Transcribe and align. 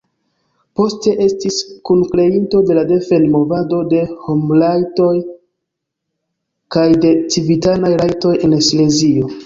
Poste 0.79 1.11
estis 1.25 1.59
kunkreinto 1.89 2.63
de 2.71 2.79
la 2.79 2.85
Defend-Movado 2.93 3.83
de 3.93 4.01
Homrajtoj 4.25 5.13
kaj 6.77 6.91
de 7.07 7.17
Civitanaj 7.37 7.97
Rajtoj 8.05 8.39
en 8.49 8.63
Silezio. 8.73 9.37